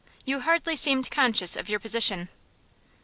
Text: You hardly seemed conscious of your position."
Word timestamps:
You 0.25 0.39
hardly 0.39 0.75
seemed 0.75 1.11
conscious 1.11 1.55
of 1.55 1.69
your 1.69 1.79
position." 1.79 2.29